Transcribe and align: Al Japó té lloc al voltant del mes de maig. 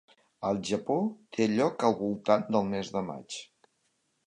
Al 0.47 0.61
Japó 0.69 0.95
té 1.37 1.47
lloc 1.51 1.85
al 1.89 1.95
voltant 2.01 2.49
del 2.57 2.67
mes 2.73 2.93
de 2.99 3.07
maig. 3.13 3.39